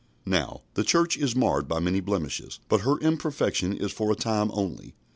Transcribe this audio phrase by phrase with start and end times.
[0.25, 4.49] "Now, the Church is marred by many blemishes, but her imperfection is for a time
[4.51, 4.95] only.